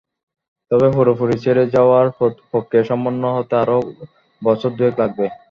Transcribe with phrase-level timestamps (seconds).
[0.71, 2.05] তবে পুরোপুরি ছেড়ে যাওয়ার
[2.51, 3.77] প্রক্রিয়া সম্পন্ন হতে আরও
[4.41, 5.25] বছর দুয়েক লাগবে।